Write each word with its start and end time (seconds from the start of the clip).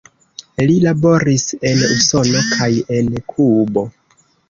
Li 0.69 0.77
laboris 0.85 1.45
en 1.73 1.85
Usono 1.99 2.43
kaj 2.57 2.73
en 2.99 3.15
Kubo. 3.37 3.89